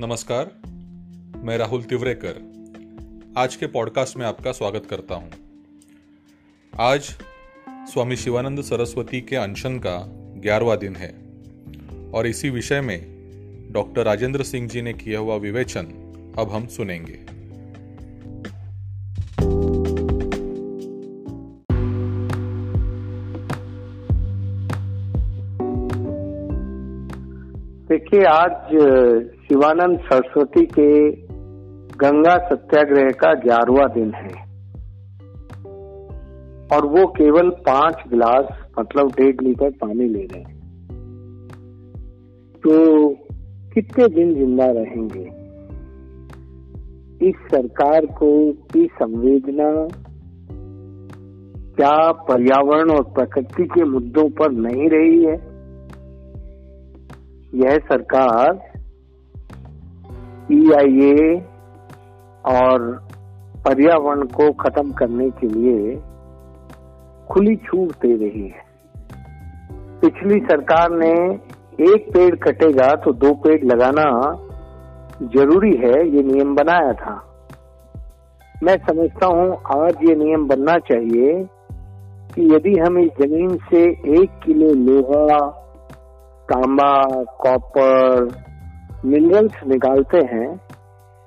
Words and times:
नमस्कार, 0.00 0.50
मैं 1.44 1.58
राहुल 1.58 1.82
तिवरेकर 1.82 2.36
आज 3.36 3.56
के 3.56 3.66
पॉडकास्ट 3.66 4.16
में 4.16 4.26
आपका 4.26 4.52
स्वागत 4.52 4.86
करता 4.90 5.14
हूँ। 5.14 5.30
आज 6.80 7.00
स्वामी 7.92 8.16
शिवानंद 8.16 8.60
सरस्वती 8.60 9.20
के 9.20 9.36
अनशन 9.36 9.78
का 9.78 9.96
ग्यारहवा 10.36 10.76
दिन 10.76 10.96
है 10.96 11.08
और 12.14 12.26
इसी 12.26 12.50
विषय 12.50 12.80
में 12.80 13.06
डॉक्टर 13.72 14.04
राजेंद्र 14.04 14.42
सिंह 14.42 14.68
जी 14.68 14.82
ने 14.82 14.92
किया 14.92 15.18
हुआ 15.18 15.36
विवेचन 15.36 15.84
अब 16.38 16.50
हम 16.50 16.66
सुनेंगे 16.66 17.18
देखिए, 27.88 28.24
आज 28.24 28.52
शिवानंद 29.50 29.98
सरस्वती 29.98 30.66
के 30.66 31.10
गंगा 31.96 32.36
सत्याग्रह 32.38 33.10
का 33.10 33.34
ग्यारहवा 33.34 33.86
दिन 33.86 34.12
है। 34.14 34.50
और 36.72 36.86
वो 36.86 37.06
केवल 37.06 37.50
पाँच 37.50 37.94
गिलास 38.08 38.44
मतलब 38.78 39.08
डेढ़ 39.08 39.36
लीटर 39.42 39.70
पानी 39.70 40.08
ले 40.08 40.18
रहे 40.18 40.42
हैं। 40.42 40.60
तो 42.56 43.08
कितने 43.74 44.08
दिन 44.08 44.34
ज़िंदा 44.34 44.66
रहेंगे? 44.66 45.22
इस 47.28 47.34
सरकार 47.50 48.06
को 48.06 48.52
की 48.52 48.86
संवेदना, 48.86 49.88
क्या 51.76 52.12
पर्यावरण 52.12 52.90
और 52.90 53.02
प्रकृति 53.02 53.64
के 53.64 53.84
मुद्दों 53.84 54.30
पर 54.30 54.52
नहीं 54.52 54.88
रही 54.88 55.24
है? 55.24 55.34
यह 57.54 57.78
सरकार 57.78 58.69
ईआईए 60.52 61.34
और 62.44 62.88
पर्यावरण 63.64 64.22
को 64.36 64.50
खत्म 64.60 64.92
करने 64.92 65.28
के 65.30 65.46
लिए 65.46 65.96
खुली 67.30 67.56
छूट 67.56 67.92
दे 68.02 68.14
रही 68.16 68.46
है। 68.48 68.68
पिछली 70.00 70.38
सरकार 70.40 70.90
ने 70.92 71.12
एक 71.86 72.08
पेड़ 72.14 72.34
कटेगा 72.36 72.88
तो 72.96 73.12
दो 73.14 73.32
पेड़ 73.42 73.64
लगाना 73.64 74.06
ज़रूरी 75.34 75.74
है, 75.76 75.96
ये 76.08 76.22
नियम 76.22 76.54
बनाया 76.54 76.92
था। 76.92 77.14
मैं 78.62 78.76
समझता 78.78 79.26
हूँ 79.26 79.56
आज 79.76 80.04
ये 80.08 80.14
नियम 80.16 80.46
बनना 80.48 80.76
चाहिए 80.88 81.32
कि 82.34 82.42
यदि 82.54 82.74
हम 82.78 82.98
इस 82.98 83.10
ज़मीन 83.20 83.56
से 83.70 83.82
एक 84.16 84.38
किलो 84.44 84.72
लोहा, 84.80 85.38
तांबा, 86.48 86.92
कॉपर 87.40 88.28
मिनरल्स 89.04 89.52
निकालते 89.66 90.18
हैं 90.32 90.56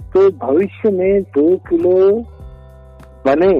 तो 0.00 0.20
भविष्य 0.38 0.90
में 0.90 1.22
दो 1.22 1.56
किलो 1.68 1.98
बने, 3.26 3.56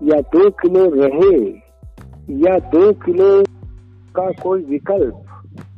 या 0.00 0.20
दो 0.32 0.50
किलो 0.50 0.84
रहे, 0.94 1.38
या 2.42 2.58
दो 2.68 2.92
किलो 3.04 3.30
का 4.16 4.30
कोई 4.42 4.64
विकल्प 4.64 5.24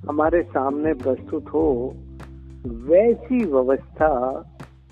हमारे 0.08 0.42
सामने 0.42 0.94
प्रस्तुत 0.94 1.48
हो, 1.54 1.94
वैसी 2.66 3.44
व्यवस्था 3.44 4.10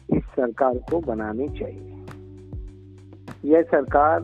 इस 0.09 0.23
सरकार 0.37 0.79
को 0.91 1.01
बनानी 1.01 1.49
चाहिए। 1.49 1.95
यह 3.45 3.63
सरकार 3.63 4.21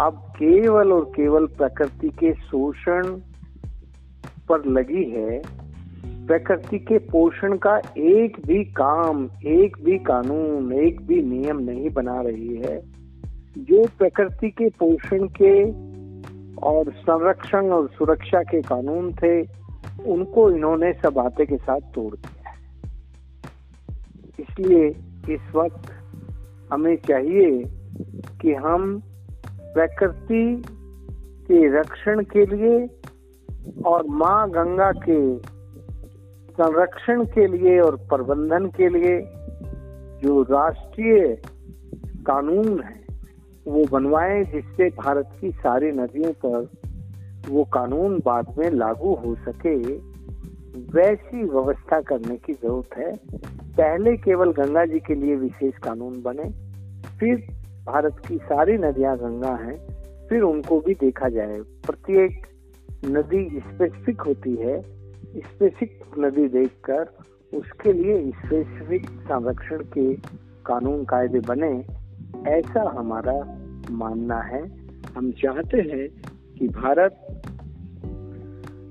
अब 0.00 0.22
केवल 0.36 0.92
और 0.92 1.04
केवल 1.16 1.46
प्रकृति 1.46 2.08
के 2.08 2.32
शोषण 2.34 3.08
पर 4.48 4.64
लगी 4.68 5.04
है 5.10 5.63
प्रकृति 6.26 6.78
के 6.78 6.98
पोषण 6.98 7.56
का 7.56 7.80
एक 7.98 8.46
भी 8.46 8.64
काम, 8.64 9.28
एक 9.46 9.76
भी 9.84 9.98
कानून, 9.98 10.72
एक 10.72 11.06
भी 11.06 11.22
नियम 11.22 11.58
नहीं 11.58 11.90
बना 11.90 12.20
रही 12.20 12.56
है। 12.56 12.82
जो 13.58 13.86
प्रकृति 13.98 14.50
के 14.50 14.68
पोषण 14.68 15.28
के 15.42 15.64
और 16.66 16.92
संरक्षण 16.92 17.70
और 17.70 17.88
सुरक्षा 17.88 18.42
के 18.42 18.62
कानून 18.62 19.12
थे, 19.12 19.42
उनको 20.06 20.50
इन्होंने 20.50 20.92
सब 20.92 21.18
आते 21.18 21.46
के 21.46 21.56
साथ 21.56 21.80
तोड़ 21.80 22.14
दिया 22.14 22.50
है। 22.50 22.56
इसलिए 24.40 24.88
इस 25.34 25.40
वक्त 25.54 25.90
हमें 26.72 26.96
चाहिए 26.96 27.64
कि 28.42 28.54
हम 28.54 29.02
प्रकृति 29.62 30.62
के 31.44 31.80
रक्षण 31.80 32.20
के 32.20 32.46
लिए 32.46 32.88
और 33.86 34.06
माँ 34.06 34.50
गंगा 34.50 34.92
के 34.92 35.53
संरक्षण 36.54 37.24
के 37.24 37.46
लिए 37.46 37.78
और 37.80 37.96
प्रबंधन 37.96 38.66
के 38.66 38.88
लिए 38.88 39.20
जो 40.22 40.42
राष्ट्रीय 40.42 41.38
कानून 42.26 42.82
है, 42.82 43.04
वो 43.68 43.84
बनवाए 43.92 44.44
जिससे 44.44 44.88
भारत 44.88 45.30
की 45.40 45.50
सारी 45.50 45.90
नदियों 45.92 46.32
पर 46.44 46.68
वो 47.48 47.64
कानून 47.64 48.18
बाद 48.24 48.54
में 48.58 48.70
लागू 48.70 49.14
हो 49.14 49.34
सके, 49.34 49.76
वैसी 50.92 51.42
व्यवस्था 51.42 52.00
करने 52.00 52.36
की 52.36 52.52
ज़रूरत 52.52 52.96
है। 52.98 53.12
पहले 53.76 54.16
केवल 54.16 54.52
गंगा 54.52 54.84
जी 54.84 54.98
के 54.98 55.14
लिए 55.14 55.36
विशेष 55.36 55.74
कानून 55.78 56.22
बने, 56.22 56.50
फिर 57.18 57.36
भारत 57.86 58.22
की 58.28 58.36
सारी 58.36 58.78
नदियाँ 58.78 59.16
गंगा 59.16 59.54
हैं, 59.56 59.76
फिर 60.28 60.42
उनको 60.42 60.80
भी 60.80 60.94
देखा 60.94 61.28
जाए। 61.28 61.60
प्रत्येक 61.86 62.46
नदी 63.04 63.48
स्पेसिफिक 63.60 64.20
होती 64.20 64.56
है 64.56 65.03
स्पेसिफिक 65.36 66.18
नदी 66.18 66.48
देखकर 66.48 67.06
उसके 67.56 67.92
लिए 67.92 68.30
स्पेसिफिक 68.30 69.08
संरक्षण 69.10 69.76
के 69.76 70.14
कानून 70.66 71.04
कायदे 71.04 71.40
बने, 71.40 71.84
ऐसा 72.50 72.94
हमारा 72.98 73.58
मानना 73.90 74.40
है। 74.40 74.62
हम 75.16 75.32
चाहते 75.32 75.78
हैं 75.78 76.08
कि 76.58 76.68
भारत 76.68 77.42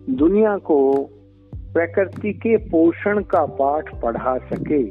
दुनिया 0.09 0.58
को 0.58 1.09
प्रकृति 1.56 2.34
के 2.34 2.58
पोषण 2.58 3.24
का 3.24 3.46
पाठ 3.46 4.02
पढ़ा 4.02 4.38
सके। 4.38 4.84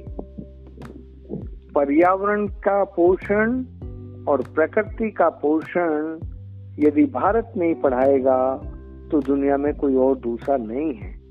पर्यावरण 1.72 2.46
का 2.46 2.84
पोषण 2.84 3.64
और 4.28 4.42
प्रकृति 4.54 5.10
का 5.10 5.28
पोषण 5.28 6.18
यदि 6.78 7.04
भारत 7.04 7.52
नहीं 7.56 7.74
पढ़ाएगा 7.74 8.56
तो 9.12 9.20
दुनिया 9.20 9.56
में 9.56 9.74
कोई 9.74 9.94
और 9.94 10.16
दूसरा 10.18 10.56
नहीं 10.56 10.94
है। 10.94 11.21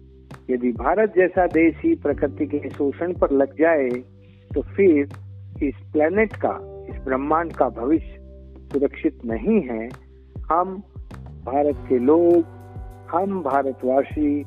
यदि 0.50 0.72
भारत 0.72 1.14
जैसा 1.16 1.46
देश 1.48 1.76
ही 1.84 1.96
प्रकृति 1.96 2.46
के 2.46 2.70
शोषण 2.70 3.14
पर 3.14 3.32
लग 3.32 3.54
जाए 3.60 3.90
तो 4.54 4.62
फिर 4.62 5.10
इस 5.64 5.76
प्लेनेट 5.94 6.36
का, 6.36 6.58
इस 6.90 7.02
ब्रह्मांड 7.02 7.54
का 7.54 7.70
भविष्य 7.70 8.18
सुरक्षित 8.74 9.20
नहीं 9.26 9.62
है। 9.62 9.90
हम 10.52 10.84
भारत 11.46 11.86
के 11.90 12.00
लोग, 12.00 12.46
हम 13.12 13.42
भारतवासी, 13.44 14.40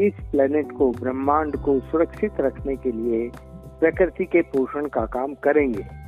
इस 0.00 0.14
प्लेनेट 0.30 0.72
को, 0.72 0.90
ब्रह्मांड 0.90 1.56
को 1.56 1.80
सुरक्षित 1.80 2.40
रखने 2.40 2.76
के 2.76 2.92
लिए 2.92 3.30
प्रकृति 3.80 4.24
के 4.24 4.42
पोषण 4.42 4.86
का 4.86 5.04
काम 5.06 5.34
करेंगे। 5.34 6.03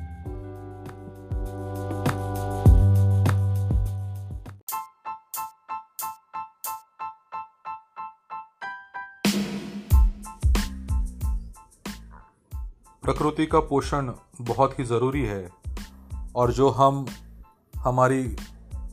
प्रकृति 13.06 13.46
का 13.46 13.60
पोषण 13.60 14.12
बहुत 14.40 14.78
ही 14.78 14.84
ज़रूरी 14.84 15.24
है 15.24 15.50
और 16.36 16.52
जो 16.52 16.70
हम 16.70 17.06
हमारी 17.78 18.36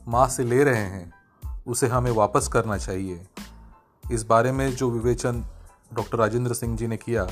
माँ 0.08 0.28
से 0.28 0.44
ले 0.44 0.64
रहे 0.64 0.80
हैं, 0.80 1.12
उसे 1.66 1.86
हमें 1.86 2.10
वापस 2.10 2.48
करना 2.48 2.78
चाहिए। 2.78 3.26
इस 4.12 4.22
बारे 4.22 4.52
में 4.52 4.76
जो 4.76 4.90
विवेचन 4.90 5.44
डॉक्टर 5.94 6.18
राजेंद्र 6.18 6.54
सिंह 6.54 6.76
जी 6.76 6.86
ने 6.86 6.96
किया, 6.96 7.28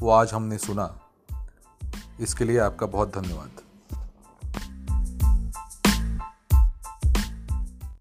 वो 0.00 0.10
आज 0.10 0.32
हमने 0.32 0.58
सुना। 0.58 1.00
इसके 2.20 2.44
लिए 2.44 2.58
आपका 2.58 2.86
बहुत 2.86 3.18
धन्यवाद। 3.18 3.50